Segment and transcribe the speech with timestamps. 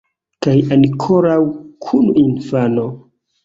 [0.45, 1.37] Kaj ankoraŭ
[1.87, 2.91] kun infano!